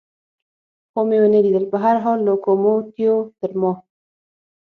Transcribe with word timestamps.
خو 0.91 1.01
مې 1.07 1.17
و 1.21 1.25
نه 1.33 1.39
لیدل، 1.43 1.65
په 1.71 1.77
هر 1.83 1.95
حال 2.03 2.19
لوکوموتیو 2.27 3.15
تر 3.39 3.51
ما. 3.61 3.71